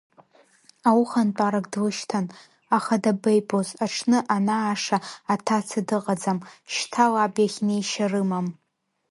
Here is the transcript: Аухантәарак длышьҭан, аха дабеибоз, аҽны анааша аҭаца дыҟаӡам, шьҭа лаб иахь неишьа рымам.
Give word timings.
Аухантәарак 0.89 1.65
длышьҭан, 1.71 2.25
аха 2.77 2.95
дабеибоз, 3.03 3.69
аҽны 3.83 4.19
анааша 4.35 4.97
аҭаца 5.33 5.81
дыҟаӡам, 5.87 6.39
шьҭа 6.73 7.05
лаб 7.13 7.33
иахь 7.39 7.59
неишьа 7.65 8.05
рымам. 8.11 8.47